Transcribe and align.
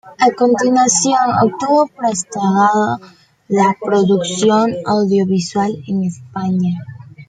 A 0.27 0.31
continuación 0.35 1.19
obtuvo 1.43 1.83
un 1.83 1.89
postgrado 1.89 2.97
en 3.49 3.75
producción 3.87 4.71
audiovisual 4.87 5.75
en 5.87 6.05
España. 6.05 6.79